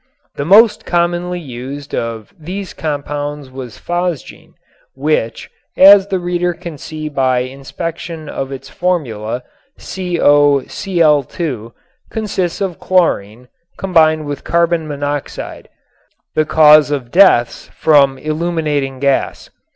[0.33, 4.55] The most commonly used of these compounds was phosgene,
[4.95, 9.43] which, as the reader can see by inspection of its formula,
[9.77, 11.73] COCl_,
[12.09, 15.71] consists of chlorine (Cl) combined with carbon monoxide (CO),
[16.33, 19.51] the cause of deaths from illuminating gas.